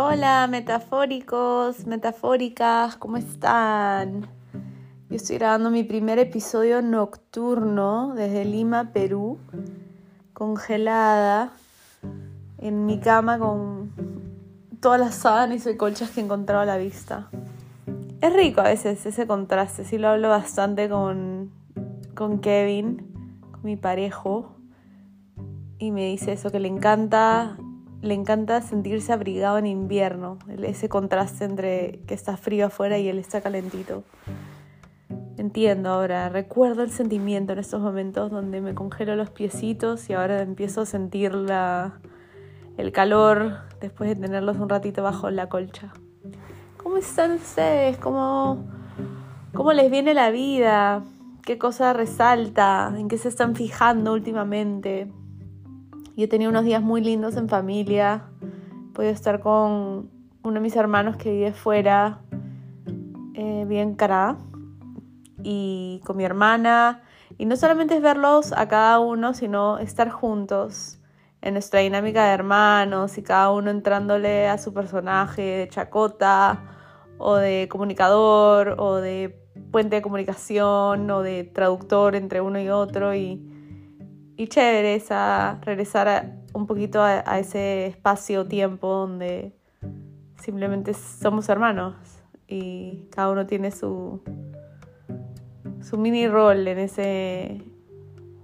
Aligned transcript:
Hola, 0.00 0.46
metafóricos, 0.48 1.84
metafóricas, 1.88 2.96
¿cómo 2.96 3.16
están? 3.16 4.28
Yo 5.10 5.16
estoy 5.16 5.38
grabando 5.38 5.70
mi 5.70 5.82
primer 5.82 6.20
episodio 6.20 6.80
nocturno 6.82 8.14
desde 8.14 8.44
Lima, 8.44 8.92
Perú, 8.92 9.40
congelada, 10.34 11.50
en 12.58 12.86
mi 12.86 13.00
cama 13.00 13.40
con 13.40 13.90
todas 14.80 15.00
las 15.00 15.16
sábanas 15.16 15.66
y 15.66 15.76
colchas 15.76 16.10
que 16.10 16.20
he 16.20 16.24
encontrado 16.24 16.60
a 16.62 16.66
la 16.66 16.76
vista. 16.76 17.28
Es 18.20 18.32
rico 18.32 18.60
a 18.60 18.68
veces 18.68 19.04
ese 19.04 19.26
contraste, 19.26 19.84
sí 19.84 19.98
lo 19.98 20.10
hablo 20.10 20.28
bastante 20.28 20.88
con, 20.88 21.50
con 22.14 22.38
Kevin, 22.38 23.40
con 23.50 23.62
mi 23.64 23.74
parejo, 23.74 24.54
y 25.80 25.90
me 25.90 26.06
dice 26.06 26.34
eso, 26.34 26.52
que 26.52 26.60
le 26.60 26.68
encanta 26.68 27.58
le 28.00 28.14
encanta 28.14 28.60
sentirse 28.60 29.12
abrigado 29.12 29.58
en 29.58 29.66
invierno, 29.66 30.38
ese 30.62 30.88
contraste 30.88 31.44
entre 31.44 32.00
que 32.06 32.14
está 32.14 32.36
frío 32.36 32.66
afuera 32.66 32.98
y 32.98 33.08
él 33.08 33.18
está 33.18 33.40
calentito. 33.40 34.04
Entiendo 35.36 35.90
ahora, 35.90 36.28
recuerdo 36.28 36.82
el 36.82 36.90
sentimiento 36.90 37.52
en 37.52 37.60
estos 37.60 37.80
momentos 37.80 38.30
donde 38.30 38.60
me 38.60 38.74
congelo 38.74 39.14
los 39.16 39.30
piecitos 39.30 40.10
y 40.10 40.14
ahora 40.14 40.42
empiezo 40.42 40.82
a 40.82 40.86
sentir 40.86 41.34
la, 41.34 42.00
el 42.76 42.92
calor 42.92 43.58
después 43.80 44.10
de 44.10 44.16
tenerlos 44.16 44.58
un 44.58 44.68
ratito 44.68 45.02
bajo 45.02 45.30
la 45.30 45.48
colcha. 45.48 45.92
¿Cómo 46.76 46.96
están 46.96 47.32
ustedes? 47.32 47.98
¿Cómo, 47.98 48.64
cómo 49.54 49.72
les 49.72 49.90
viene 49.90 50.14
la 50.14 50.30
vida? 50.30 51.04
¿Qué 51.44 51.58
cosa 51.58 51.92
resalta? 51.92 52.92
¿En 52.96 53.08
qué 53.08 53.18
se 53.18 53.28
están 53.28 53.54
fijando 53.54 54.12
últimamente? 54.12 55.10
Yo 56.18 56.28
tenía 56.28 56.48
unos 56.48 56.64
días 56.64 56.82
muy 56.82 57.00
lindos 57.00 57.36
en 57.36 57.48
familia. 57.48 58.24
Pude 58.92 59.10
estar 59.10 59.38
con 59.38 60.10
uno 60.42 60.54
de 60.54 60.58
mis 60.58 60.74
hermanos 60.74 61.16
que 61.16 61.30
vive 61.30 61.52
fuera, 61.52 62.22
eh, 63.34 63.64
bien 63.68 63.94
cara, 63.94 64.36
y 65.44 66.00
con 66.04 66.16
mi 66.16 66.24
hermana. 66.24 67.02
Y 67.38 67.46
no 67.46 67.56
solamente 67.56 67.94
es 67.94 68.02
verlos 68.02 68.52
a 68.52 68.66
cada 68.66 68.98
uno, 68.98 69.32
sino 69.32 69.78
estar 69.78 70.10
juntos 70.10 70.98
en 71.40 71.52
nuestra 71.52 71.78
dinámica 71.78 72.26
de 72.26 72.32
hermanos 72.32 73.16
y 73.16 73.22
cada 73.22 73.52
uno 73.52 73.70
entrándole 73.70 74.48
a 74.48 74.58
su 74.58 74.74
personaje 74.74 75.42
de 75.42 75.68
chacota 75.68 76.64
o 77.18 77.36
de 77.36 77.68
comunicador 77.70 78.74
o 78.78 78.96
de 78.96 79.40
puente 79.70 79.94
de 79.94 80.02
comunicación 80.02 81.08
o 81.12 81.22
de 81.22 81.44
traductor 81.44 82.16
entre 82.16 82.40
uno 82.40 82.58
y 82.60 82.70
otro 82.70 83.14
y 83.14 83.54
y 84.38 84.46
chévere 84.46 84.94
esa, 84.94 85.58
regresar 85.62 86.36
un 86.54 86.68
poquito 86.68 87.02
a, 87.02 87.40
ese 87.40 87.86
espacio-tiempo 87.86 88.86
donde 88.86 89.52
simplemente 90.40 90.94
somos 90.94 91.48
hermanos 91.48 91.96
y 92.46 93.08
cada 93.10 93.30
uno 93.30 93.46
tiene 93.46 93.72
su, 93.72 94.22
su 95.80 95.98
mini 95.98 96.28
rol 96.28 96.68
en, 96.68 96.78
ese, 96.78 97.64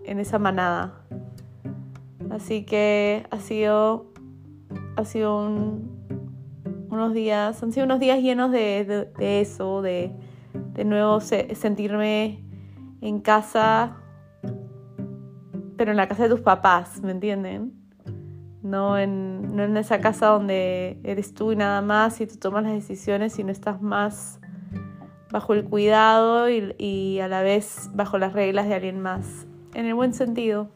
en 0.05 0.19
esa 0.19 0.41
manada. 0.41 1.07
Así 2.29 2.65
que 2.65 3.25
ha 3.31 3.39
sido, 3.39 4.13
ha 4.97 5.05
sido 5.05 5.47
unos 6.91 7.15
días, 7.15 7.63
han 7.63 7.71
sido 7.71 7.87
unos 7.87 8.01
días 8.01 8.21
llenos 8.21 8.51
de, 8.51 9.13
eso, 9.21 9.81
de, 9.81 10.11
de 10.73 10.85
nuevo 10.85 11.21
sentirme 11.21 12.45
en 13.01 13.21
casa 13.21 14.01
pero 15.77 15.91
en 15.91 15.97
la 15.97 16.09
casa 16.09 16.25
de 16.25 16.29
tus 16.31 16.41
papás, 16.41 17.01
¿me 17.03 17.13
entienden? 17.13 17.73
No 18.63 18.99
en, 18.99 19.55
no 19.55 19.65
en 19.65 19.77
esa 19.77 20.01
casa 20.01 20.29
donde 20.29 20.99
eres 21.05 21.35
tú 21.35 21.53
y 21.53 21.57
nada 21.57 21.83
más 21.83 22.21
y 22.21 22.27
tú 22.27 22.37
tomas 22.37 22.65
las 22.65 22.73
decisiones 22.73 23.39
y 23.39 23.45
no 23.45 23.53
estás 23.53 23.83
más 23.83 24.41
bajo 25.31 25.53
el 25.53 25.65
cuidado 25.65 26.49
y, 26.49 27.19
a 27.19 27.27
la 27.27 27.43
vez 27.43 27.91
bajo 27.93 28.19
las 28.19 28.33
reglas 28.33 28.69
de 28.69 28.75
alguien 28.75 29.01
más, 29.01 29.47
en 29.75 29.87
el 29.87 29.95
buen 29.95 30.15
sentido. 30.15 30.69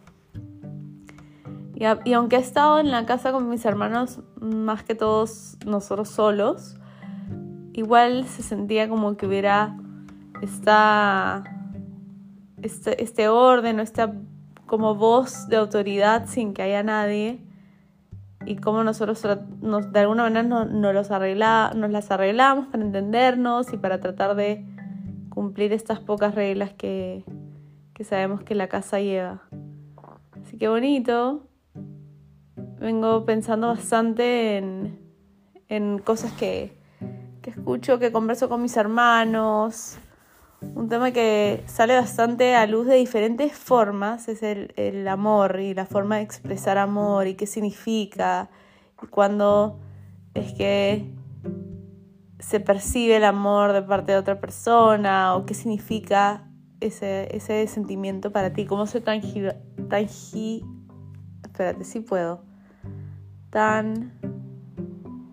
Y, 1.75 1.85
y, 2.05 2.13
aunque 2.13 2.37
he 2.37 2.41
estado 2.41 2.81
en 2.81 2.91
la 2.91 3.07
casa 3.07 3.31
con 3.31 3.49
mis 3.49 3.65
hermanos, 3.65 4.21
más 4.41 4.83
que 4.83 4.97
todos 4.97 5.57
nosotros 5.65 6.09
solos, 6.09 6.77
igual 7.73 8.27
se 8.27 8.43
sentía 8.43 8.89
como 8.89 9.17
que 9.17 9.27
hubiera 9.27 9.79
esta, 10.43 11.45
este, 12.61 13.01
este 13.03 13.29
orden 13.29 13.79
o 13.79 13.83
esta 13.83 14.13
como 14.69 14.95
voz 14.95 15.49
de 15.49 15.57
autoridad 15.57 16.27
sin 16.27 16.55
que 16.55 16.63
haya 16.63 16.85
nadie 16.85 17.41
y 18.47 18.57
cómo 18.57 18.85
nosotros 18.85 19.27
nos, 19.61 19.93
de 19.93 20.01
alguna 20.01 20.23
manera 20.23 20.45
nos, 20.45 20.95
los 20.95 21.11
arregla, 21.11 21.73
nos 21.75 21.91
las 21.91 22.11
arreglamos 22.13 22.69
para 22.69 22.85
entendernos 22.85 23.73
y 23.73 23.77
para 23.77 23.99
tratar 23.99 24.37
de 24.37 24.65
cumplir 25.29 25.73
estas 25.73 25.99
pocas 25.99 26.37
reglas 26.37 26.73
que, 26.73 27.25
que 27.95 28.05
sabemos 28.05 28.43
que 28.43 28.55
la 28.55 28.69
casa 28.69 29.01
lleva. 29.01 29.43
Así 30.43 30.57
que 30.57 30.69
bonito. 30.69 31.49
Vengo 32.79 33.25
pensando 33.25 33.67
bastante 33.67 34.57
en, 34.59 35.01
en 35.69 35.99
cosas 35.99 36.33
que, 36.33 36.79
que 37.43 37.51
escucho, 37.51 37.99
que 37.99 38.13
converso 38.13 38.49
con 38.49 38.63
mis 38.63 38.77
hermanos, 38.77 39.99
un 40.61 40.89
tema 40.89 41.13
que 41.13 41.63
sale 41.67 41.95
bastante 41.95 42.55
a 42.55 42.67
luz 42.67 42.87
de 42.87 42.97
diferentes 42.97 43.53
formas 43.53 44.29
es 44.29 44.43
el, 44.43 45.07
amor 45.09 45.61
y 45.61 45.75
la 45.75 45.87
forma 45.87 46.17
de 46.17 46.23
expresar 46.23 46.79
amor 46.79 47.27
y 47.27 47.35
qué 47.35 47.47
significa 47.47 48.51
y 49.03 49.07
cuándo 49.07 49.79
es 50.35 50.53
que 50.55 51.15
se 52.41 52.61
percibe 52.61 53.17
el 53.17 53.25
amor 53.25 53.73
de 53.73 53.83
parte 53.83 54.13
de 54.13 54.19
otra 54.19 54.41
persona 54.41 55.37
o 55.37 55.47
qué 55.47 55.55
significa 55.55 56.49
ese, 56.81 57.35
ese 57.37 57.67
sentimiento 57.67 58.33
para 58.33 58.53
ti, 58.53 58.67
cómo 58.67 58.87
se 58.87 59.01
tangi... 59.01 59.49
tangi 59.89 60.65
espérate, 61.45 61.85
si 61.85 62.01
puedo. 62.01 62.43
Tan... 63.51 64.13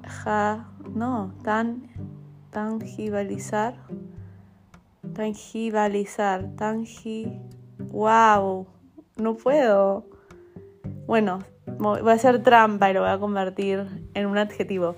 Ja, 0.04 0.72
no, 0.94 1.36
tan... 1.44 1.88
tangibilizar 2.52 3.76
Tangibalizar, 5.16 6.56
tangi... 6.58 7.40
¡Wow! 7.80 8.68
No 9.16 9.38
puedo. 9.38 10.10
Bueno, 11.08 11.40
voy 11.80 12.02
a 12.10 12.14
hacer 12.14 12.44
trampa 12.44 12.92
y 12.92 12.94
lo 12.94 13.00
voy 13.00 13.10
a 13.10 13.18
convertir 13.18 14.10
en 14.14 14.26
un 14.26 14.38
adjetivo. 14.38 14.98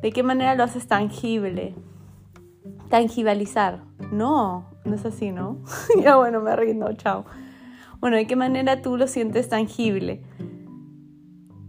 ¿De 0.00 0.12
qué 0.12 0.22
manera 0.22 0.54
lo 0.54 0.62
haces 0.62 0.86
tangible? 0.86 1.74
Tangibilizar. 2.88 3.82
No, 4.12 4.70
no 4.84 4.94
es 4.94 5.04
así, 5.04 5.32
¿no? 5.32 5.58
ya 6.00 6.14
bueno, 6.14 6.40
me 6.40 6.54
rindo, 6.54 6.92
chao. 6.92 7.24
Bueno, 7.98 8.16
¿de 8.16 8.28
qué 8.28 8.36
manera 8.36 8.80
tú 8.80 8.96
lo 8.96 9.08
sientes 9.08 9.48
tangible? 9.48 10.22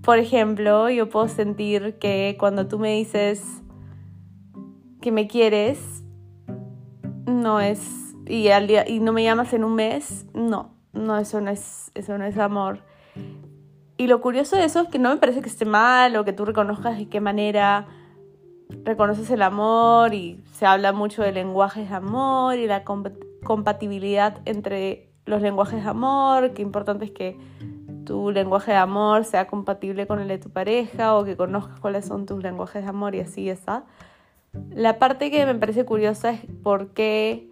Por 0.03 0.19
ejemplo, 0.19 0.91
yo 0.91 1.09
puedo 1.09 1.27
sentir 1.27 1.97
que 1.97 2.35
cuando 2.39 2.67
tú 2.67 2.77
me 2.77 2.93
dices 2.93 3.63
que 5.01 5.11
me 5.11 5.27
quieres, 5.27 6.02
no 7.25 7.59
es, 7.59 8.15
y, 8.25 8.49
al 8.49 8.67
día, 8.67 8.87
y 8.87 8.99
no 8.99 9.13
me 9.13 9.23
llamas 9.23 9.53
en 9.53 9.63
un 9.63 9.75
mes, 9.75 10.25
no, 10.33 10.75
no, 10.93 11.17
eso 11.17 11.41
no 11.41 11.51
es, 11.51 11.91
eso 11.95 12.17
no 12.17 12.25
es 12.25 12.37
amor. 12.37 12.79
Y 13.97 14.07
lo 14.07 14.21
curioso 14.21 14.55
de 14.55 14.65
eso 14.65 14.81
es 14.81 14.89
que 14.89 14.99
no 14.99 15.09
me 15.09 15.17
parece 15.17 15.41
que 15.41 15.49
esté 15.49 15.65
mal 15.65 16.15
o 16.15 16.25
que 16.25 16.33
tú 16.33 16.45
reconozcas 16.45 16.97
de 16.97 17.07
qué 17.07 17.21
manera 17.21 17.87
reconoces 18.83 19.29
el 19.29 19.41
amor 19.41 20.13
y 20.13 20.43
se 20.51 20.65
habla 20.65 20.93
mucho 20.93 21.21
de 21.21 21.31
lenguajes 21.31 21.89
de 21.89 21.95
amor 21.95 22.57
y 22.57 22.67
la 22.67 22.83
compatibilidad 22.83 24.41
entre 24.45 25.13
los 25.25 25.41
lenguajes 25.41 25.83
de 25.83 25.89
amor, 25.89 26.53
que 26.53 26.61
importante 26.61 27.05
es 27.05 27.11
que 27.11 27.37
tu 28.05 28.31
lenguaje 28.31 28.71
de 28.71 28.77
amor 28.77 29.23
sea 29.25 29.47
compatible 29.47 30.07
con 30.07 30.19
el 30.19 30.27
de 30.27 30.37
tu 30.37 30.49
pareja 30.49 31.15
o 31.15 31.23
que 31.23 31.37
conozcas 31.37 31.79
cuáles 31.79 32.05
son 32.05 32.25
tus 32.25 32.41
lenguajes 32.43 32.83
de 32.83 32.89
amor 32.89 33.15
y 33.15 33.21
así 33.21 33.49
está. 33.49 33.85
La 34.69 34.99
parte 34.99 35.31
que 35.31 35.45
me 35.45 35.55
parece 35.55 35.85
curiosa 35.85 36.31
es 36.31 36.41
por 36.63 36.89
qué 36.89 37.49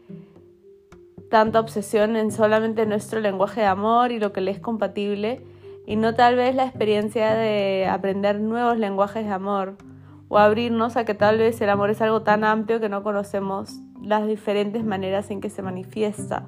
tanta 1.29 1.59
obsesión 1.59 2.15
en 2.15 2.31
solamente 2.31 2.85
nuestro 2.85 3.19
lenguaje 3.19 3.61
de 3.61 3.67
amor 3.67 4.11
y 4.11 4.19
lo 4.19 4.33
que 4.33 4.41
le 4.41 4.51
es 4.51 4.59
compatible 4.59 5.43
y 5.85 5.95
no 5.95 6.13
tal 6.13 6.35
vez 6.35 6.55
la 6.55 6.65
experiencia 6.65 7.33
de 7.33 7.87
aprender 7.89 8.39
nuevos 8.39 8.77
lenguajes 8.77 9.25
de 9.25 9.31
amor 9.31 9.77
o 10.27 10.37
abrirnos 10.37 10.97
a 10.97 11.05
que 11.05 11.13
tal 11.13 11.37
vez 11.37 11.59
el 11.61 11.69
amor 11.69 11.89
es 11.89 12.01
algo 12.01 12.21
tan 12.21 12.43
amplio 12.43 12.79
que 12.79 12.89
no 12.89 13.03
conocemos 13.03 13.71
las 14.01 14.27
diferentes 14.27 14.83
maneras 14.83 15.31
en 15.31 15.41
que 15.41 15.49
se 15.49 15.61
manifiesta. 15.61 16.47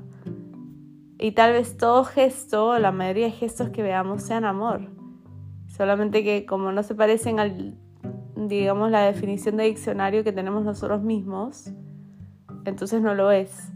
Y 1.19 1.31
tal 1.31 1.53
vez 1.53 1.77
todo 1.77 2.03
gesto, 2.03 2.77
la 2.79 2.91
mayoría 2.91 3.25
de 3.25 3.31
gestos 3.31 3.69
que 3.69 3.83
veamos 3.83 4.23
sean 4.23 4.45
amor. 4.45 4.89
Solamente 5.67 6.23
que 6.23 6.45
como 6.45 6.71
no 6.71 6.83
se 6.83 6.95
parecen 6.95 7.39
al 7.39 7.77
digamos, 8.47 8.91
la 8.91 9.01
definición 9.01 9.57
de 9.57 9.65
diccionario 9.65 10.23
que 10.23 10.31
tenemos 10.31 10.63
nosotros 10.63 11.01
mismos, 11.01 11.71
entonces 12.65 13.01
no 13.01 13.13
lo 13.13 13.31
es. 13.31 13.71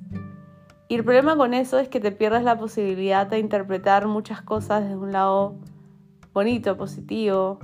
Y 0.88 0.96
el 0.96 1.04
problema 1.04 1.36
con 1.36 1.54
eso 1.54 1.80
es 1.80 1.90
que 1.90 2.00
te 2.00 2.12
pierdes 2.12 2.44
la 2.44 2.58
posibilidad 2.58 3.28
de 3.28 3.40
interpretar 3.40 4.08
muchas 4.08 4.42
cosas 4.42 4.84
desde 4.84 4.96
un 4.96 5.12
lado 5.12 5.56
bonito, 6.34 6.78
positivo, 6.78 7.60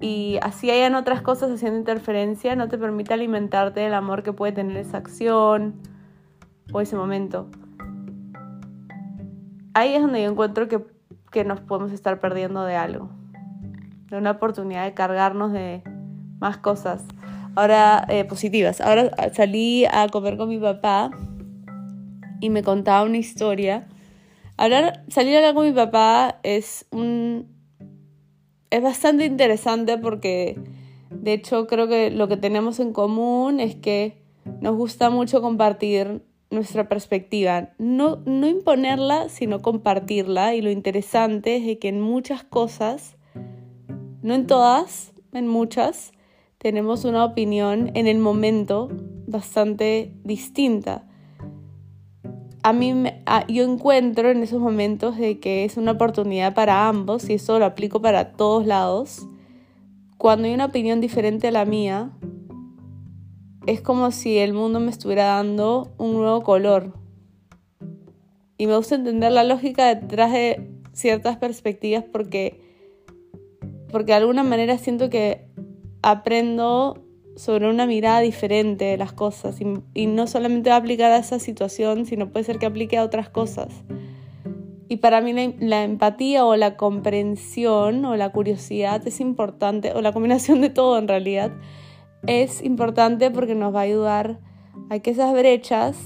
y 0.00 0.38
así 0.42 0.70
hayan 0.70 0.94
otras 0.94 1.22
cosas 1.22 1.50
haciendo 1.50 1.78
interferencia, 1.78 2.54
no 2.54 2.68
te 2.68 2.76
permite 2.76 3.14
alimentarte 3.14 3.80
del 3.80 3.94
amor 3.94 4.22
que 4.22 4.32
puede 4.32 4.52
tener 4.52 4.76
esa 4.76 4.98
acción 4.98 5.74
o 6.72 6.80
ese 6.80 6.96
momento. 6.96 7.48
Ahí 9.72 9.94
es 9.94 10.02
donde 10.02 10.22
yo 10.22 10.30
encuentro 10.30 10.68
que, 10.68 10.84
que 11.30 11.44
nos 11.44 11.60
podemos 11.60 11.92
estar 11.92 12.20
perdiendo 12.20 12.64
de 12.64 12.76
algo, 12.76 13.10
de 14.10 14.16
una 14.16 14.32
oportunidad 14.32 14.84
de 14.84 14.94
cargarnos 14.94 15.52
de 15.52 15.82
más 16.38 16.58
cosas. 16.58 17.04
Ahora, 17.54 18.06
eh, 18.08 18.24
positivas. 18.24 18.80
Ahora 18.80 19.10
salí 19.32 19.84
a 19.86 20.08
comer 20.08 20.36
con 20.36 20.48
mi 20.48 20.58
papá 20.58 21.10
y 22.40 22.50
me 22.50 22.62
contaba 22.62 23.04
una 23.04 23.16
historia. 23.16 23.86
Hablar, 24.56 25.04
salir 25.08 25.34
a 25.34 25.38
hablar 25.38 25.54
con 25.54 25.66
mi 25.66 25.72
papá 25.72 26.38
es 26.42 26.86
un 26.90 27.56
es 28.70 28.82
bastante 28.82 29.24
interesante 29.24 29.96
porque 29.98 30.58
de 31.10 31.32
hecho 31.32 31.66
creo 31.66 31.88
que 31.88 32.10
lo 32.10 32.28
que 32.28 32.36
tenemos 32.36 32.80
en 32.80 32.92
común 32.92 33.60
es 33.60 33.76
que 33.76 34.22
nos 34.60 34.76
gusta 34.76 35.10
mucho 35.10 35.40
compartir 35.40 36.22
nuestra 36.50 36.88
perspectiva, 36.88 37.70
no, 37.78 38.22
no 38.24 38.46
imponerla, 38.46 39.28
sino 39.28 39.62
compartirla. 39.62 40.54
Y 40.54 40.62
lo 40.62 40.70
interesante 40.70 41.56
es 41.56 41.78
que 41.78 41.88
en 41.88 42.00
muchas 42.00 42.44
cosas, 42.44 43.15
no 44.26 44.34
en 44.34 44.46
todas, 44.46 45.12
en 45.32 45.48
muchas, 45.48 46.12
tenemos 46.58 47.04
una 47.04 47.24
opinión 47.24 47.90
en 47.94 48.06
el 48.06 48.18
momento 48.18 48.90
bastante 49.26 50.12
distinta 50.24 51.06
a 52.66 52.72
mí 52.72 52.92
yo 53.46 53.62
encuentro 53.62 54.28
en 54.28 54.42
esos 54.42 54.60
momentos 54.60 55.16
de 55.16 55.38
que 55.38 55.64
es 55.64 55.76
una 55.76 55.92
oportunidad 55.92 56.52
para 56.52 56.88
ambos 56.88 57.30
y 57.30 57.34
eso 57.34 57.60
lo 57.60 57.64
aplico 57.64 58.02
para 58.02 58.32
todos 58.32 58.66
lados. 58.66 59.28
Cuando 60.18 60.48
hay 60.48 60.54
una 60.54 60.64
opinión 60.64 61.00
diferente 61.00 61.46
a 61.46 61.52
la 61.52 61.64
mía, 61.64 62.10
es 63.66 63.80
como 63.80 64.10
si 64.10 64.38
el 64.38 64.52
mundo 64.52 64.80
me 64.80 64.90
estuviera 64.90 65.26
dando 65.26 65.94
un 65.96 66.14
nuevo 66.14 66.42
color. 66.42 66.92
Y 68.58 68.66
me 68.66 68.76
gusta 68.76 68.96
entender 68.96 69.30
la 69.30 69.44
lógica 69.44 69.94
detrás 69.94 70.32
de 70.32 70.68
ciertas 70.92 71.36
perspectivas 71.36 72.02
porque, 72.02 72.65
porque 73.96 74.12
de 74.12 74.18
alguna 74.18 74.42
manera 74.42 74.76
siento 74.76 75.08
que 75.08 75.48
aprendo 76.02 77.02
sobre 77.34 77.66
una 77.66 77.86
mirada 77.86 78.20
diferente 78.20 78.84
de 78.84 78.98
las 78.98 79.14
cosas 79.14 79.58
y, 79.94 80.06
no 80.06 80.26
solamente 80.26 80.68
va 80.68 80.76
a 80.76 80.80
aplicar 80.80 81.12
a 81.12 81.16
esa 81.16 81.38
situación, 81.38 82.04
sino 82.04 82.28
puede 82.28 82.44
ser 82.44 82.58
que 82.58 82.66
aplique 82.66 82.98
a 82.98 83.04
otras 83.04 83.30
cosas. 83.30 83.68
Y 84.90 84.98
para 84.98 85.22
mí 85.22 85.32
la, 85.60 85.82
empatía 85.82 86.44
o 86.44 86.56
la 86.56 86.76
comprensión 86.76 88.04
o 88.04 88.16
la 88.16 88.32
curiosidad 88.32 89.00
es 89.08 89.18
importante, 89.18 89.94
o 89.94 90.02
la 90.02 90.12
combinación 90.12 90.60
de 90.60 90.68
todo 90.68 90.98
en 90.98 91.08
realidad, 91.08 91.52
es 92.26 92.62
importante 92.62 93.30
porque 93.30 93.54
nos 93.54 93.74
va 93.74 93.78
a 93.78 93.84
ayudar 93.84 94.40
a 94.90 94.98
que 94.98 95.12
esas 95.12 95.32
brechas 95.32 95.96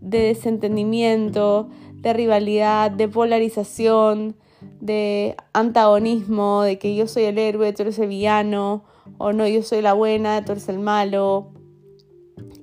de 0.00 0.20
desentendimiento, 0.20 1.68
de 1.92 2.14
rivalidad, 2.14 2.90
de 2.90 3.06
polarización, 3.06 4.34
de 4.80 5.36
antagonismo, 5.52 6.62
de 6.62 6.78
que 6.78 6.94
yo 6.94 7.06
soy 7.06 7.24
el 7.24 7.38
héroe, 7.38 7.72
tú 7.72 7.82
eres 7.82 7.98
el 7.98 8.08
villano, 8.08 8.84
o 9.18 9.32
no, 9.32 9.46
yo 9.46 9.62
soy 9.62 9.82
la 9.82 9.92
buena, 9.92 10.44
tú 10.44 10.52
eres 10.52 10.68
el 10.68 10.78
malo. 10.78 11.52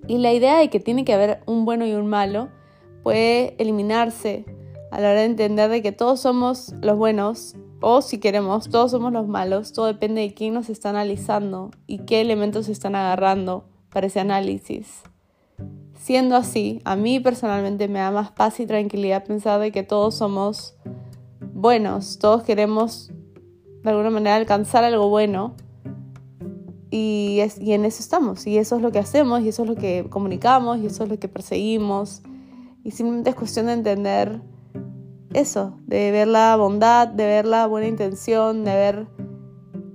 Y 0.08 0.18
la 0.18 0.34
idea 0.34 0.58
de 0.58 0.70
que 0.70 0.80
tiene 0.80 1.06
que 1.06 1.14
haber 1.14 1.42
un 1.46 1.66
bueno 1.66 1.86
y 1.86 1.94
un 1.94 2.08
malo 2.08 2.50
puede 3.04 3.56
eliminarse 3.58 4.46
a 4.92 5.00
la 5.00 5.12
hora 5.12 5.20
de 5.22 5.26
entender 5.26 5.70
de 5.70 5.82
que 5.82 5.92
todos 5.92 6.20
somos 6.20 6.74
los 6.82 6.98
buenos 6.98 7.56
o 7.82 8.02
si 8.02 8.20
queremos, 8.20 8.70
todos 8.70 8.92
somos 8.92 9.12
los 9.12 9.28
malos. 9.28 9.74
Todo 9.74 9.88
depende 9.88 10.22
de 10.22 10.34
quién 10.34 10.54
nos 10.54 10.70
está 10.70 10.90
analizando 10.90 11.72
y 11.88 12.00
qué 12.00 12.22
elementos 12.22 12.70
están 12.70 12.96
agarrando 12.96 13.66
para 13.92 14.08
ese 14.08 14.20
análisis. 14.20 15.02
Siendo 15.96 16.36
así, 16.36 16.82
a 16.84 16.96
mí 16.96 17.20
personalmente 17.20 17.88
me 17.88 18.00
da 18.00 18.12
más 18.12 18.32
paz 18.32 18.60
y 18.60 18.66
tranquilidad 18.66 19.24
pensar 19.24 19.60
de 19.60 19.72
que 19.72 19.84
todos 19.84 20.16
somos 20.16 20.76
buenos, 21.62 22.18
todos 22.18 22.42
queremos 22.42 23.12
de 23.84 23.90
alguna 23.92 24.10
manera 24.10 24.36
alcanzar 24.36 24.84
algo 24.84 25.10
bueno. 25.10 25.54
Y, 26.90 27.40
en 27.40 27.86
eso 27.86 28.02
estamos, 28.02 28.46
y 28.48 28.58
eso 28.58 28.76
es 28.76 28.82
lo 28.82 28.92
que 28.92 29.00
hacemos, 29.00 29.42
y 29.42 29.50
eso 29.50 29.62
es 29.64 29.70
lo 29.70 29.76
que 29.76 30.08
comunicamos, 30.10 30.80
y 30.80 30.88
eso 30.88 31.04
es 31.04 31.10
lo 31.10 31.20
que 31.20 31.28
perseguimos. 31.28 32.24
Y 32.84 32.92
simplemente 32.92 33.30
es 33.30 33.36
cuestión 33.36 33.68
de 33.68 33.74
entender 33.74 34.42
eso, 35.34 35.78
de 35.86 36.12
ver 36.12 36.28
la 36.28 36.56
bondad, 36.58 37.08
de 37.08 37.26
ver 37.26 37.46
la 37.46 37.68
buena 37.68 37.88
intención, 37.88 38.66
de 38.66 38.74
ver 38.74 39.08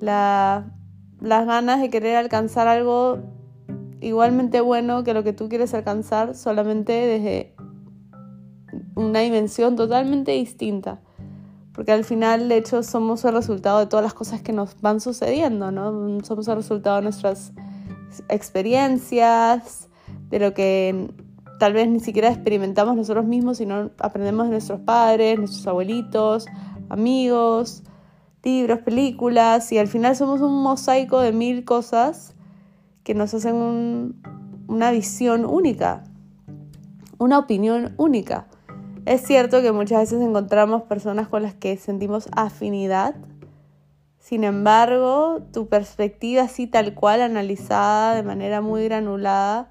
la, 0.01 0.73
las 1.21 1.47
ganas 1.47 1.81
de 1.81 1.91
querer 1.91 2.17
alcanzar 2.17 2.69
algo 2.69 3.19
igualmente 4.01 4.61
bueno 4.61 5.03
que 5.03 5.13
lo 5.15 5.25
que 5.25 5.33
tú 5.33 5.49
quieres 5.49 5.75
alcanzar, 5.75 6.35
solamente 6.35 6.93
desde 6.93 7.55
una 8.95 9.19
dimensión 9.19 9.75
totalmente 9.77 10.33
distinta 10.33 11.01
porque 11.77 11.93
al 11.93 12.05
final, 12.05 12.49
de 12.49 12.57
hecho, 12.57 12.83
somos 12.83 13.23
el 13.27 13.35
resultado 13.35 13.81
de 13.81 13.87
todas 13.87 14.03
las 14.03 14.15
cosas 14.15 14.41
que 14.41 14.55
nos 14.55 14.81
van 14.81 14.99
sucediendo, 14.99 15.71
¿no? 15.71 16.25
Somos 16.25 16.49
el 16.49 16.57
resultado 16.57 16.97
de 16.97 17.03
nuestras 17.03 17.53
experiencias, 18.31 19.91
de 20.31 20.39
lo 20.39 20.55
que 20.55 21.11
tal 21.59 21.75
vez 21.75 21.87
ni 21.87 22.01
siquiera 22.01 22.31
experimentamos 22.31 22.97
nosotros 22.97 23.27
mismos, 23.27 23.59
sino 23.59 23.91
aprendemos 23.99 24.47
de 24.47 24.53
nuestros 24.53 24.81
padres, 24.81 25.39
nuestros 25.39 25.67
abuelitos, 25.67 26.47
amigos, 26.89 27.83
libros, 28.43 28.79
películas, 28.79 29.71
y 29.71 29.77
al 29.77 29.89
final 29.89 30.17
somos 30.17 30.41
un 30.41 30.63
mosaico 30.63 31.21
de 31.21 31.33
mil 31.33 31.67
cosas 31.67 32.35
que 33.05 33.15
nos 33.15 33.35
hacen 33.35 34.15
una 34.67 34.91
visión 34.93 35.45
única, 35.45 36.05
una 37.19 37.39
opinión 37.39 37.93
única. 37.99 38.47
Es 39.07 39.23
cierto 39.23 39.63
que 39.63 39.71
muchas 39.71 40.01
veces 40.01 40.21
encontramos 40.21 40.83
personas 40.83 41.29
con 41.29 41.45
las 41.45 41.55
que 41.55 41.77
sentimos 41.77 42.29
afinidad, 42.33 43.15
sin 44.19 44.43
embargo, 44.43 45.43
tu 45.53 45.69
perspectiva 45.69 46.43
así 46.43 46.67
tal 46.67 46.93
cual, 46.93 47.21
analizada 47.21 48.17
de 48.17 48.25
manera 48.25 48.61
muy 48.61 48.83
granulada, 48.83 49.69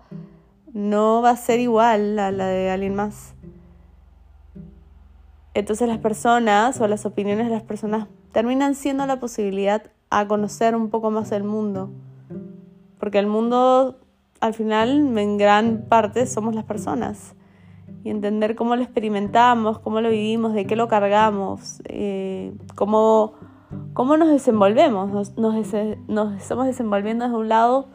no 0.72 1.22
va 1.22 1.32
a 1.32 1.36
ser 1.36 1.60
igual 1.60 2.18
a 2.18 2.32
la 2.32 2.48
de 2.48 2.70
alguien 2.70 2.96
más. 2.96 3.34
Entonces 5.54 5.90
las 5.90 5.98
personas 5.98 6.80
o 6.80 6.88
las 6.88 7.06
opiniones 7.06 7.48
de 7.48 7.52
las 7.52 7.64
personas 7.64 8.08
terminan 8.32 8.74
siendo 8.74 9.06
la 9.06 9.20
posibilidad 9.20 9.84
a 10.10 10.26
conocer 10.30 10.78
un 10.78 10.90
poco 10.90 11.12
más 11.12 11.34
el 11.34 11.44
mundo. 11.44 11.92
Porque 13.00 13.20
el 13.20 13.28
mundo, 13.28 14.00
al 14.40 14.54
final, 14.54 15.18
en 15.18 15.38
gran 15.38 15.88
parte, 15.90 16.26
somos 16.26 16.56
las 16.56 16.64
personas 16.64 17.36
y 18.06 18.12
entender 18.12 18.56
cómo 18.56 18.76
lo 18.76 18.84
experimentamos, 18.84 19.80
cómo 19.80 20.00
lo 20.00 20.12
vivimos, 20.12 20.54
de 20.54 20.68
qué 20.68 20.76
lo 20.76 20.88
cargamos, 20.88 21.82
eh, 21.86 22.54
cómo, 22.76 23.34
cómo, 23.94 24.16
nos 24.16 24.30
desenvolvemos. 24.30 25.10
Nos, 25.10 25.36
nos, 25.40 25.56
estamos 26.38 26.68
desenvolviendo 26.68 27.26
desde 27.26 27.36
un 27.36 27.50
lado 27.50 27.88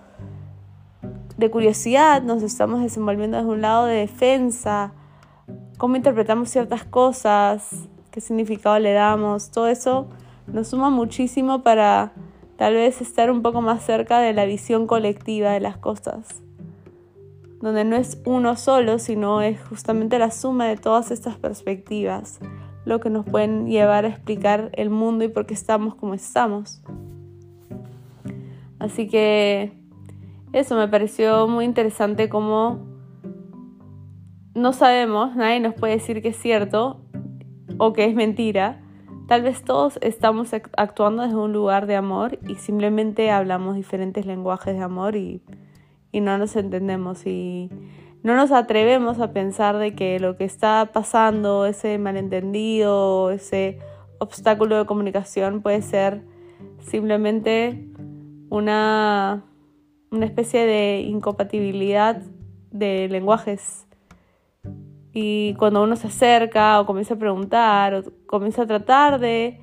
de 1.36 1.48
curiosidad, 1.48 2.22
nos 2.22 2.42
estamos 2.42 2.80
desenvolviendo 2.80 3.36
desde 3.36 3.50
un 3.50 3.60
lado 3.60 3.86
de 3.86 3.94
defensa, 3.98 4.94
cómo 5.78 5.94
interpretamos 5.94 6.48
ciertas 6.50 6.82
cosas, 6.82 7.88
qué 8.10 8.20
significado 8.20 8.80
le 8.80 8.92
damos, 8.92 9.52
todo 9.52 9.68
eso 9.68 10.08
nos 10.48 10.66
suma 10.66 10.90
muchísimo 10.90 11.62
para 11.62 12.14
tal 12.56 12.74
vez 12.74 13.00
estar 13.00 13.30
un 13.30 13.42
poco 13.42 13.62
más 13.62 13.84
cerca 13.84 14.18
de 14.18 14.32
la 14.32 14.44
visión 14.44 14.88
colectiva 14.88 15.52
de 15.52 15.60
las 15.60 15.76
cosas 15.76 16.42
donde 17.60 17.84
no 17.84 17.96
es 17.96 18.20
uno 18.24 18.56
solo, 18.56 18.98
sino 18.98 19.42
es 19.42 19.60
justamente 19.62 20.18
la 20.18 20.30
suma 20.30 20.66
de 20.66 20.76
todas 20.76 21.10
estas 21.10 21.36
perspectivas 21.36 22.40
lo 22.84 23.00
que 23.00 23.10
nos 23.10 23.24
pueden 23.24 23.66
llevar 23.66 24.04
a 24.04 24.08
explicar 24.08 24.70
el 24.74 24.90
mundo 24.90 25.24
y 25.24 25.28
por 25.28 25.46
qué 25.46 25.54
estamos 25.54 25.94
como 25.94 26.14
estamos. 26.14 26.82
Así 28.78 29.08
que 29.08 29.72
eso 30.52 30.76
me 30.76 30.88
pareció 30.88 31.46
muy 31.46 31.64
interesante 31.64 32.28
como 32.28 32.88
no 34.54 34.72
sabemos, 34.72 35.36
nadie 35.36 35.60
nos 35.60 35.74
puede 35.74 35.94
decir 35.94 36.22
que 36.22 36.28
es 36.28 36.36
cierto 36.36 37.02
o 37.78 37.92
que 37.92 38.04
es 38.04 38.14
mentira. 38.14 38.82
Tal 39.28 39.42
vez 39.42 39.62
todos 39.62 39.98
estamos 40.02 40.52
actuando 40.52 41.22
desde 41.22 41.36
un 41.36 41.52
lugar 41.52 41.86
de 41.86 41.94
amor 41.94 42.40
y 42.48 42.56
simplemente 42.56 43.30
hablamos 43.30 43.76
diferentes 43.76 44.26
lenguajes 44.26 44.74
de 44.74 44.82
amor 44.82 45.14
y 45.14 45.42
y 46.12 46.20
no 46.20 46.38
nos 46.38 46.56
entendemos 46.56 47.26
y 47.26 47.70
no 48.22 48.34
nos 48.34 48.52
atrevemos 48.52 49.18
a 49.18 49.32
pensar 49.32 49.78
de 49.78 49.94
que 49.94 50.20
lo 50.20 50.36
que 50.36 50.44
está 50.44 50.90
pasando, 50.92 51.64
ese 51.64 51.98
malentendido, 51.98 53.30
ese 53.30 53.78
obstáculo 54.18 54.76
de 54.76 54.84
comunicación 54.84 55.62
puede 55.62 55.80
ser 55.80 56.22
simplemente 56.80 57.88
una, 58.50 59.44
una 60.10 60.26
especie 60.26 60.66
de 60.66 61.00
incompatibilidad 61.00 62.20
de 62.70 63.08
lenguajes. 63.08 63.86
Y 65.12 65.54
cuando 65.54 65.82
uno 65.82 65.96
se 65.96 66.08
acerca 66.08 66.78
o 66.80 66.86
comienza 66.86 67.14
a 67.14 67.18
preguntar 67.18 67.94
o 67.94 68.02
comienza 68.26 68.62
a 68.62 68.66
tratar 68.66 69.18
de 69.18 69.60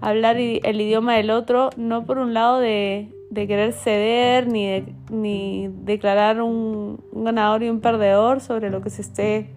hablar 0.00 0.36
el 0.38 0.80
idioma 0.80 1.14
del 1.14 1.30
otro, 1.30 1.70
no 1.76 2.04
por 2.06 2.18
un 2.18 2.34
lado 2.34 2.60
de, 2.60 3.15
querer 3.44 3.72
ceder 3.72 4.46
ni, 4.46 4.66
de, 4.66 4.94
ni 5.10 5.68
declarar 5.82 6.40
un, 6.40 7.04
un 7.12 7.24
ganador 7.24 7.62
y 7.62 7.68
un 7.68 7.80
perdedor 7.80 8.40
sobre 8.40 8.70
lo 8.70 8.80
que 8.80 8.90
se 8.90 9.02
esté 9.02 9.50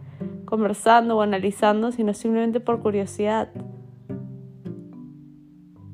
conversando 0.45 1.17
o 1.17 1.21
analizando, 1.21 1.91
sino 1.91 2.13
simplemente 2.13 2.59
por 2.59 2.81
curiosidad. 2.81 3.50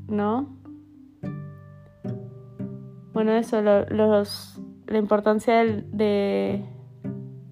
¿No? 0.08 0.56
Bueno, 3.14 3.34
eso, 3.34 3.62
los, 3.62 4.62
la 4.88 4.98
importancia 4.98 5.64
de, 5.64 6.64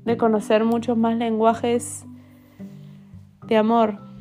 de 0.05 0.17
conocer 0.17 0.63
muchos 0.65 0.97
más 0.97 1.17
lenguajes 1.17 2.05
de 3.47 3.57
amor. 3.57 4.12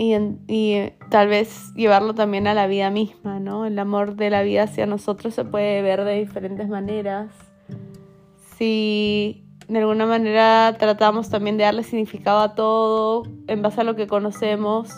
Y, 0.00 0.14
eh, 0.46 0.96
tal 1.10 1.26
vez 1.26 1.74
llevarlo 1.74 2.14
también 2.14 2.46
a 2.46 2.54
la 2.54 2.68
vida 2.68 2.88
misma, 2.88 3.40
¿no? 3.40 3.66
El 3.66 3.76
amor 3.80 4.14
de 4.14 4.30
la 4.30 4.42
vida 4.42 4.62
hacia 4.62 4.86
nosotros 4.86 5.34
se 5.34 5.44
puede 5.44 5.82
ver 5.82 6.04
de 6.04 6.20
diferentes 6.20 6.68
maneras. 6.68 7.32
Si 8.56 9.44
de 9.66 9.80
alguna 9.80 10.06
manera 10.06 10.76
tratamos 10.78 11.30
también 11.30 11.56
de 11.56 11.64
darle 11.64 11.82
significado 11.82 12.38
a 12.38 12.54
todo 12.54 13.24
en 13.48 13.60
base 13.60 13.80
a 13.80 13.84
lo 13.84 13.96
que 13.96 14.06
conocemos, 14.06 14.88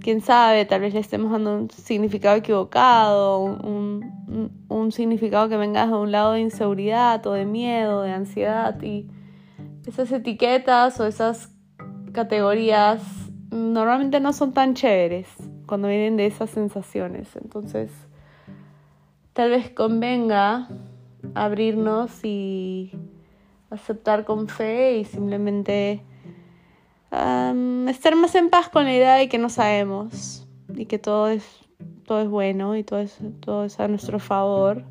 quién 0.00 0.22
sabe, 0.22 0.64
tal 0.64 0.80
vez 0.80 0.92
le 0.92 0.98
estemos 0.98 1.30
dando 1.30 1.54
un 1.54 1.70
significado 1.70 2.34
equivocado, 2.34 3.38
un, 3.38 4.90
significado 4.90 5.48
que 5.48 5.56
venga 5.56 5.86
de 5.86 5.94
un 5.94 6.10
lado 6.10 6.32
de 6.32 6.40
inseguridad 6.40 7.22
de 7.22 7.44
miedo, 7.44 8.02
de 8.02 8.10
ansiedad. 8.10 8.82
Y 8.82 9.06
esas 9.86 10.10
etiquetas 10.10 10.98
o 10.98 11.06
esas 11.06 11.52
categorías 12.12 13.19
normalmente 13.50 14.20
no 14.20 14.32
son 14.32 14.52
tan 14.52 14.74
chéveres 14.74 15.28
cuando 15.66 15.88
vienen 15.88 16.16
de 16.16 16.26
esas 16.26 16.50
sensaciones. 16.50 17.34
Entonces, 17.36 17.90
tal 19.32 19.50
vez 19.50 19.70
convenga 19.70 20.68
abrirnos 21.34 22.24
y 22.24 22.92
aceptar 23.70 24.24
con 24.24 24.48
fe 24.48 24.98
y 24.98 25.04
simplemente 25.04 26.02
estar 27.10 28.14
más 28.14 28.34
en 28.36 28.50
paz 28.50 28.68
con 28.68 28.84
la 28.84 28.94
idea 28.94 29.14
de 29.14 29.28
que 29.28 29.38
no 29.38 29.48
sabemos 29.48 30.46
y 30.74 30.86
que 30.86 30.98
todo 30.98 31.28
es, 31.28 31.44
todo 32.06 32.20
es 32.20 32.28
bueno 32.28 32.76
y 32.76 32.84
todo 32.84 33.00
es, 33.00 33.18
todo 33.40 33.64
es 33.64 33.80
a 33.80 33.88
nuestro 33.88 34.20
favor. 34.20 34.84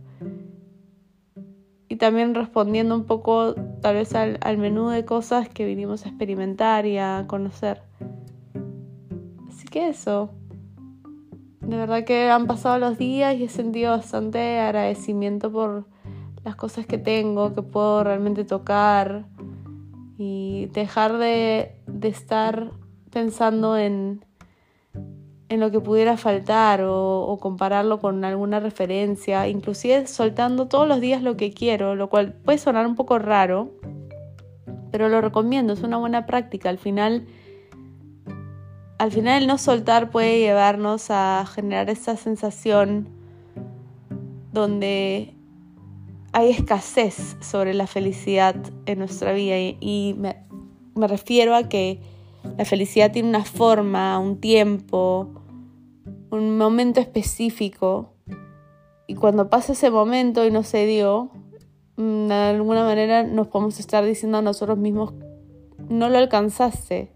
Y 1.87 1.95
también 1.95 2.35
respondiendo 2.35 2.93
un 2.93 3.05
poco 3.05 3.55
tal 3.81 3.95
vez 3.95 4.13
al, 4.13 4.37
al 4.41 4.57
menú 4.57 4.89
de 4.89 5.05
cosas 5.05 5.49
que 5.49 5.65
vinimos 5.65 6.05
a 6.05 6.09
experimentar 6.09 6.85
y 6.85 6.97
a 6.97 7.25
conocer. 7.27 7.81
Que 9.69 9.89
eso. 9.89 10.31
De 11.61 11.77
verdad 11.77 12.03
que 12.03 12.29
han 12.29 12.47
pasado 12.47 12.79
los 12.79 12.97
días 12.97 13.35
y 13.35 13.43
he 13.43 13.49
sentido 13.49 13.91
bastante 13.91 14.59
agradecimiento 14.59 15.51
por 15.51 15.85
las 16.43 16.55
cosas 16.55 16.85
que 16.85 16.97
tengo, 16.97 17.53
que 17.53 17.61
puedo 17.61 18.03
realmente 18.03 18.43
tocar 18.45 19.25
y 20.17 20.67
dejar 20.73 21.17
de, 21.17 21.75
estar 22.01 22.71
pensando 23.11 23.77
en, 23.77 24.25
en 25.49 25.59
lo 25.59 25.69
que 25.71 25.79
pudiera 25.79 26.17
faltar 26.17 26.81
o, 26.83 27.37
compararlo 27.39 27.99
con 27.99 28.25
alguna 28.25 28.59
referencia, 28.59 29.47
inclusive 29.47 30.07
soltando 30.07 30.67
todos 30.67 30.87
los 30.87 30.99
días 31.01 31.21
lo 31.21 31.37
que 31.37 31.51
quiero, 31.53 31.95
lo 31.95 32.09
cual 32.09 32.33
puede 32.33 32.57
sonar 32.57 32.87
un 32.87 32.95
poco 32.95 33.19
raro, 33.19 33.71
pero 34.91 35.07
lo 35.07 35.21
recomiendo, 35.21 35.73
es 35.73 35.83
una 35.83 35.97
buena 35.97 36.25
práctica. 36.25 36.69
Al 36.69 36.79
final, 36.79 37.27
al 38.99 39.11
final 39.13 39.41
el 39.41 39.47
no 39.47 39.57
soltar 39.57 40.11
puede 40.11 40.39
llevarnos 40.39 41.09
a 41.09 41.45
generar 41.51 41.89
esa 41.89 42.17
sensación 42.17 43.07
donde 44.51 45.33
hay 46.33 46.49
escasez 46.49 47.37
sobre 47.39 47.73
la 47.73 47.87
felicidad 47.87 48.55
en 48.85 48.99
nuestra 48.99 49.31
vida. 49.31 49.55
Y, 49.57 50.15
me, 50.17 50.35
refiero 51.07 51.55
a 51.55 51.69
que 51.69 52.01
la 52.57 52.65
felicidad 52.65 53.13
tiene 53.13 53.29
una 53.29 53.45
forma, 53.45 54.19
un 54.19 54.41
tiempo, 54.41 55.29
un 56.29 56.57
momento 56.57 56.99
específico. 56.99 58.11
Y 59.07 59.15
cuando 59.15 59.49
pasa 59.49 59.71
ese 59.71 59.89
momento 59.89 60.45
y 60.45 60.51
no 60.51 60.63
se 60.63 60.85
dio, 60.85 61.31
mm, 61.95 62.27
de 62.27 62.33
alguna 62.33 62.83
manera 62.83 63.23
nos 63.23 63.47
podemos 63.47 63.79
estar 63.79 64.03
diciendo 64.03 64.39
a 64.39 64.41
nosotros 64.41 64.77
mismos, 64.77 65.13
no 65.87 66.09
lo 66.09 66.17
alcanzaste, 66.17 67.13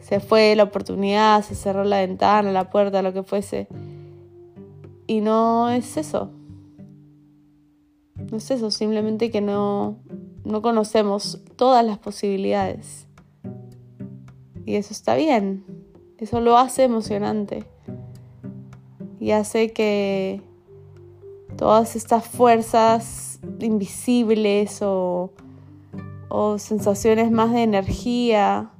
se 0.00 0.20
fue 0.20 0.54
la 0.56 0.64
oportunidad, 0.64 1.42
se 1.42 1.54
cerró 1.54 1.84
la 1.84 1.98
ventana, 1.98 2.52
la 2.52 2.70
puerta, 2.70 3.02
lo 3.02 3.12
que 3.12 3.22
fuese. 3.22 3.68
Y 5.06 5.20
no 5.20 5.70
es 5.70 5.96
eso. 5.96 6.30
No 8.30 8.36
es 8.36 8.50
eso, 8.50 8.70
simplemente 8.70 9.30
que 9.30 9.40
no, 9.40 9.96
no 10.44 10.62
conocemos 10.62 11.40
todas 11.56 11.84
las 11.84 11.98
posibilidades. 11.98 13.06
Y 14.64 14.76
eso 14.76 14.92
está 14.92 15.14
bien. 15.16 15.64
Eso 16.18 16.40
lo 16.40 16.56
hace 16.58 16.84
emocionante. 16.84 17.64
Y 19.18 19.32
hace 19.32 19.72
que 19.72 20.42
todas 21.56 21.96
estas 21.96 22.26
fuerzas 22.26 23.40
invisibles 23.58 24.80
o, 24.82 25.32
o 26.28 26.58
sensaciones 26.58 27.30
más 27.30 27.52
de 27.52 27.62
energía, 27.62 28.70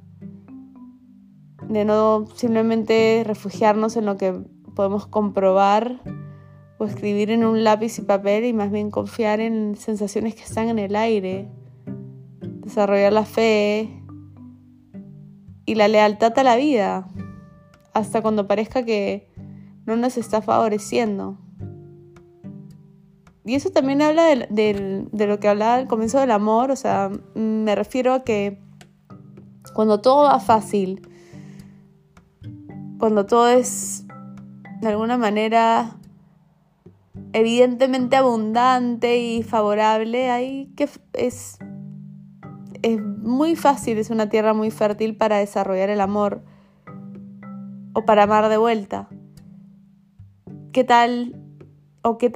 de 1.71 1.85
no 1.85 2.27
simplemente 2.35 3.23
refugiarnos 3.25 3.95
en 3.95 4.05
lo 4.05 4.17
que 4.17 4.33
podemos 4.75 5.07
comprobar, 5.07 6.01
o 6.81 6.85
escribir 6.85 7.29
en 7.29 7.45
un 7.45 7.63
lápiz 7.63 7.99
y 7.99 8.01
papel 8.01 8.43
y 8.43 8.53
más 8.53 8.71
bien 8.71 8.89
confiar 8.89 9.39
en 9.39 9.75
sensaciones 9.75 10.33
que 10.33 10.41
están 10.41 10.67
en 10.67 10.79
el 10.79 10.95
aire, 10.95 11.47
desarrollar 12.41 13.13
la 13.13 13.23
fe 13.23 14.01
y 15.67 15.75
la 15.75 15.87
lealtad 15.87 16.37
a 16.39 16.43
la 16.43 16.55
vida, 16.55 17.07
hasta 17.93 18.23
cuando 18.23 18.47
parezca 18.47 18.83
que 18.83 19.29
no 19.85 19.95
nos 19.95 20.17
está 20.17 20.41
favoreciendo. 20.41 21.37
Y 23.45 23.53
eso 23.53 23.69
también 23.69 24.01
habla 24.01 24.23
de, 24.49 25.07
lo 25.11 25.39
que 25.39 25.47
hablaba 25.47 25.75
al 25.75 25.87
comienzo 25.87 26.19
del 26.19 26.31
amor, 26.31 26.71
o 26.71 26.75
sea, 26.75 27.11
me 27.35 27.75
refiero 27.75 28.13
a 28.13 28.23
que 28.23 28.59
cuando 29.75 30.01
todo 30.01 30.23
va 30.23 30.39
fácil, 30.39 31.07
cuando 33.01 33.25
todo 33.25 33.49
es 33.49 34.05
de 34.79 34.89
alguna 34.89 35.17
manera 35.17 35.97
evidentemente 37.33 38.15
abundante 38.15 39.17
y 39.17 39.41
favorable, 39.41 40.29
ahí 40.29 40.71
que 40.77 40.87
es, 41.13 41.57
es 42.83 43.01
muy 43.01 43.55
fácil, 43.55 43.97
es 43.97 44.11
una 44.11 44.29
tierra 44.29 44.53
muy 44.53 44.69
fértil 44.69 45.17
para 45.17 45.39
desarrollar 45.39 45.89
el 45.89 45.99
amor 45.99 46.43
o 47.93 48.05
para 48.05 48.23
amar 48.23 48.49
de 48.49 48.57
vuelta. 48.57 49.09
¿Qué 50.71 50.83
tal 50.83 51.35
o 52.03 52.19
qué 52.19 52.31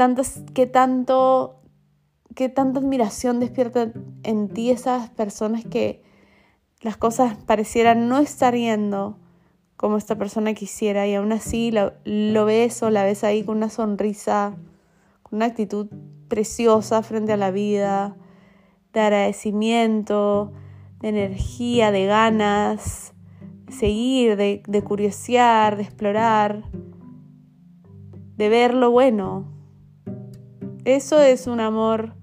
qué 0.56 0.66
tanto, 0.66 1.62
qué 2.34 2.50
tanta 2.50 2.80
admiración 2.80 3.40
despierta 3.40 3.94
en 4.24 4.50
ti 4.50 4.72
esas 4.72 5.12
personas 5.12 5.64
que 5.64 6.02
las 6.82 6.98
cosas 6.98 7.36
parecieran 7.46 8.10
no 8.10 8.18
estar 8.18 8.56
yendo 8.56 9.20
como 9.78 9.98
esta 9.98 10.18
persona 10.18 10.54
quisiera 10.54 11.08
y 11.08 11.16
aún 11.16 11.32
así 11.32 11.72
lo, 11.72 11.94
lo 12.06 12.46
ves 12.46 12.82
o 12.84 12.90
la 12.90 13.04
ves 13.04 13.24
ahí 13.24 13.44
con 13.44 13.58
una 13.58 13.70
sonrisa 13.70 14.56
una 15.32 15.46
actitud 15.46 15.88
preciosa 16.28 17.04
frente 17.04 17.34
a 17.34 17.38
la 17.38 17.52
vida, 17.52 18.16
de 18.94 19.00
agradecimiento, 19.02 20.54
de 21.02 21.10
energía, 21.10 21.92
de 21.92 22.06
ganas, 22.06 23.14
de 23.66 23.74
seguir, 23.74 24.38
de, 24.38 24.64
de 24.66 24.82
curiosear, 24.82 25.76
de 25.76 25.84
explorar, 25.84 26.64
de 28.38 28.50
ver 28.50 28.74
lo 28.74 28.92
bueno. 28.92 29.52
Eso 30.86 31.22
es 31.22 31.48
un 31.48 31.60
amor 31.60 32.14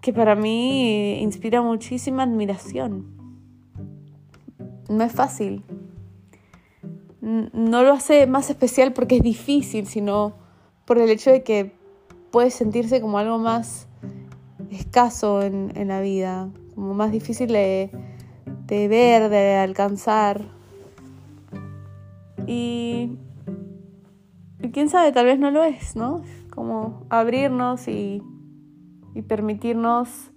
que 0.00 0.12
para 0.12 0.34
mí 0.34 1.20
inspira 1.20 1.62
muchísima 1.62 2.24
admiración. 2.24 3.17
No 4.88 5.04
es 5.04 5.12
fácil. 5.12 5.62
No 7.20 7.82
lo 7.82 7.92
hace 7.92 8.26
más 8.26 8.48
especial 8.48 8.92
porque 8.92 9.16
es 9.16 9.22
difícil, 9.22 9.86
sino 9.86 10.34
por 10.86 10.98
el 10.98 11.10
hecho 11.10 11.30
de 11.30 11.42
que 11.42 11.72
puede 12.30 12.50
sentirse 12.50 13.00
como 13.00 13.18
algo 13.18 13.38
más 13.38 13.86
escaso 14.70 15.42
en, 15.42 15.88
la 15.88 16.00
vida, 16.00 16.48
como 16.74 16.94
más 16.94 17.12
difícil 17.12 17.48
de, 17.48 17.90
ver, 18.66 19.28
de 19.28 19.56
alcanzar. 19.56 20.42
Y, 22.46 23.18
quién 24.72 24.88
sabe, 24.88 25.12
tal 25.12 25.26
vez 25.26 25.38
no 25.38 25.50
lo 25.50 25.64
es, 25.64 25.96
¿no? 25.96 26.22
Como 26.50 27.06
abrirnos 27.10 27.88
y, 27.88 28.22
y 29.14 29.22
permitirnos 29.22 30.30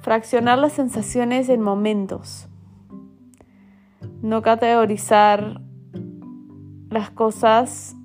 fraccionar 0.00 0.58
las 0.58 0.72
sensaciones 0.72 1.48
en 1.48 1.60
momentos. 1.60 2.48
No 4.22 4.40
categorizar 4.40 5.60
las 6.90 7.10
cosas 7.10 7.96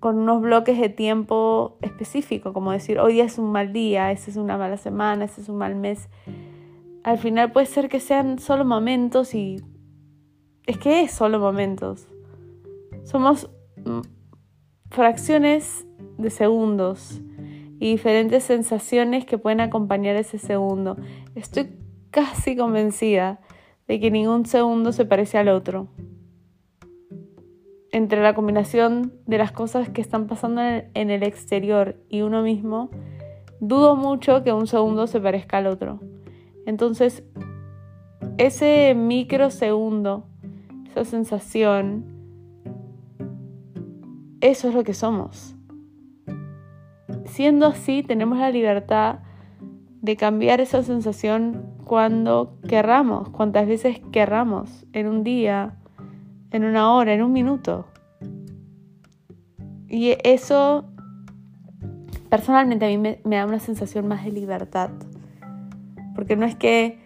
con 0.00 0.18
unos 0.18 0.40
bloques 0.40 0.80
de 0.80 0.88
tiempo 0.88 1.78
específico, 1.82 2.52
como 2.52 2.72
decir, 2.72 2.98
hoy 2.98 3.20
es 3.20 3.38
un 3.38 3.52
mal 3.52 3.72
día, 3.72 4.12
esa 4.12 4.30
es 4.30 4.36
una 4.36 4.56
mala 4.56 4.76
semana, 4.76 5.24
ese 5.26 5.42
es 5.42 5.48
un 5.48 5.58
mal 5.58 5.74
mes. 5.74 6.08
Al 7.04 7.18
final 7.18 7.52
puede 7.52 7.66
ser 7.66 7.88
que 7.88 8.00
sean 8.00 8.38
solo 8.38 8.64
momentos 8.64 9.34
y 9.34 9.62
es 10.66 10.78
que 10.78 11.02
es 11.02 11.12
solo 11.12 11.38
momentos. 11.38 12.08
Somos 13.04 13.50
mm, 13.84 14.00
fracciones 14.90 15.86
de 16.18 16.30
segundos 16.30 17.20
y 17.78 17.90
diferentes 17.90 18.42
sensaciones 18.44 19.26
que 19.26 19.38
pueden 19.38 19.60
acompañar 19.60 20.16
ese 20.16 20.38
segundo. 20.38 20.96
Estoy 21.34 21.76
casi 22.10 22.56
convencida 22.56 23.40
de 23.88 24.00
que 24.00 24.10
ningún 24.10 24.46
segundo 24.46 24.92
se 24.92 25.04
parece 25.04 25.38
al 25.38 25.48
otro. 25.48 25.88
Entre 27.92 28.22
la 28.22 28.34
combinación 28.34 29.12
de 29.26 29.38
las 29.38 29.52
cosas 29.52 29.88
que 29.88 30.00
están 30.00 30.26
pasando 30.26 30.60
en 30.62 31.10
el 31.10 31.22
exterior 31.22 31.96
y 32.08 32.22
uno 32.22 32.42
mismo, 32.42 32.90
dudo 33.60 33.96
mucho 33.96 34.42
que 34.42 34.52
un 34.52 34.66
segundo 34.66 35.06
se 35.06 35.20
parezca 35.20 35.58
al 35.58 35.66
otro. 35.66 36.00
Entonces, 36.66 37.22
ese 38.38 38.94
microsegundo, 38.94 40.26
esa 40.90 41.04
sensación, 41.04 42.04
eso 44.40 44.68
es 44.68 44.74
lo 44.74 44.84
que 44.84 44.94
somos. 44.94 45.54
Siendo 47.24 47.66
así, 47.66 48.02
tenemos 48.02 48.38
la 48.38 48.50
libertad 48.50 49.20
de 50.02 50.16
cambiar 50.16 50.60
esa 50.60 50.82
sensación 50.82 51.75
cuando 51.86 52.58
querramos, 52.68 53.28
cuantas 53.28 53.68
veces 53.68 54.00
querramos, 54.10 54.84
en 54.92 55.06
un 55.06 55.22
día, 55.22 55.76
en 56.50 56.64
una 56.64 56.92
hora, 56.92 57.14
en 57.14 57.22
un 57.22 57.32
minuto. 57.32 57.86
Y 59.88 60.16
eso 60.24 60.84
personalmente 62.28 62.86
a 62.86 62.88
mí 62.88 62.98
me, 62.98 63.20
da 63.22 63.46
una 63.46 63.60
sensación 63.60 64.08
más 64.08 64.24
de 64.24 64.32
libertad. 64.32 64.90
Porque 66.16 66.34
no 66.34 66.44
es 66.44 66.56
que 66.56 66.98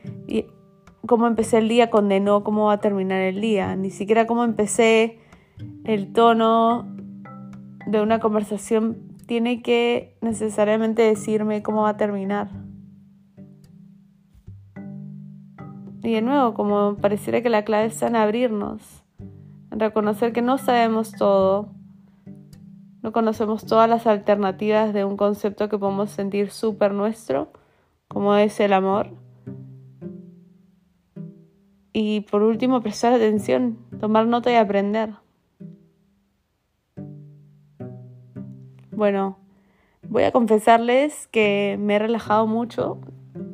cómo 1.07 1.27
empecé 1.27 1.59
el 1.59 1.69
día 1.69 1.91
condenó 1.91 2.43
cómo 2.43 2.69
va 2.69 2.75
a 2.75 2.81
terminar 2.81 3.21
el 3.21 3.43
día, 3.43 3.77
ni 3.77 3.91
siquiera 3.91 4.27
cómo 4.27 4.45
empecé 4.45 5.19
el 5.85 6.11
tono 6.15 6.89
de 7.87 8.01
una 8.01 8.19
conversación 8.19 8.97
tiene 9.27 9.61
que 9.61 10.17
necesariamente 10.23 11.03
decirme 11.03 11.63
cómo 11.63 11.83
va 11.83 11.91
a 11.91 11.97
terminar. 11.99 12.70
Y 16.03 16.13
de 16.15 16.23
nuevo, 16.23 16.55
como 16.55 16.97
pareciera 16.97 17.43
que 17.43 17.51
la 17.51 17.65
clave 17.65 17.87
está 17.87 18.07
en 18.07 18.17
abrirnos, 18.17 19.03
en 19.71 19.81
reconocer 19.81 20.33
que 20.33 20.41
no 20.41 20.57
sabemos 20.57 21.13
todo, 21.13 21.69
no 23.03 23.13
conocemos 23.13 23.67
todas 23.67 23.89
las 23.89 24.07
alternativas 24.07 24.95
de 24.95 25.05
un 25.05 25.17
concepto 25.17 25.69
que 25.69 25.79
podemos 25.79 26.11
sentir 26.11 26.51
súper 26.51 26.93
nuestro, 26.93 27.53
como 28.09 28.35
es 28.35 28.61
el 28.61 28.73
amor. 28.73 29.11
Y 31.93 32.21
por 32.23 32.43
último, 32.43 32.81
prestar 32.81 33.13
atención, 33.13 33.79
tomar 34.01 34.27
nota 34.27 34.51
y 34.51 34.55
aprender. 34.55 35.15
Bueno, 38.91 39.39
voy 40.09 40.23
a 40.25 40.33
confesarles 40.33 41.27
que 41.29 41.77
me 41.79 41.97
he 41.97 41.99
relajado 41.99 42.47
mucho 42.47 43.01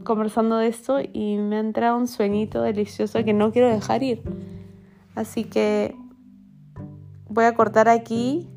conversando 0.06 0.56
de 0.56 0.68
esto 0.68 0.98
y 1.00 1.36
me 1.36 1.56
ha 1.56 1.60
entrado 1.60 1.98
un 1.98 2.08
sueñito 2.08 2.62
delicioso 2.62 3.22
que 3.24 3.34
no 3.34 3.52
quiero 3.52 3.68
dejar 3.68 4.02
ir. 4.02 4.22
Así 5.14 5.44
que 5.44 5.94
voy 7.28 7.44
a 7.44 7.54
cortar 7.54 7.88
aquí. 7.88 8.48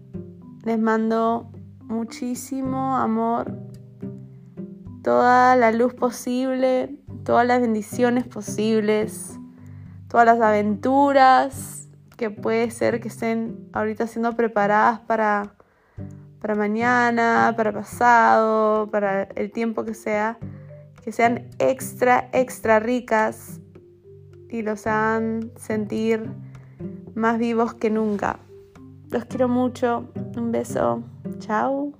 Les 0.63 0.79
mando 0.79 1.51
muchísimo 1.81 2.95
amor, 2.97 3.57
toda 5.03 5.55
la 5.55 5.71
luz 5.71 5.93
posible, 5.93 6.99
todas 7.23 7.47
las 7.47 7.62
bendiciones 7.62 8.27
posibles, 8.27 9.39
todas 10.07 10.25
las 10.25 10.39
aventuras 10.41 11.89
que 12.17 12.29
puede 12.29 12.69
ser 12.71 12.99
que 12.99 13.07
estén 13.07 13.69
ahorita 13.73 14.07
siendo 14.07 14.35
preparadas 14.35 14.99
para 14.99 15.55
para 16.39 16.55
mañana, 16.55 17.53
para 17.55 17.73
pasado, 17.73 18.89
para 18.89 19.23
el 19.23 19.51
tiempo 19.51 19.83
que 19.83 19.93
sea, 19.93 20.38
que 21.09 21.13
sean 21.13 21.47
extra, 21.57 22.29
extra 22.33 22.79
ricas 22.79 23.59
y 24.47 24.61
los 24.61 24.85
hagan 24.85 25.51
sentir 25.55 26.29
más 27.15 27.39
vivos 27.39 27.73
que 27.73 27.89
nunca. 27.89 28.39
Los 29.09 29.25
quiero 29.25 29.47
mucho. 29.47 30.11
Un 30.37 30.51
beso. 30.51 31.01
Chao. 31.39 31.93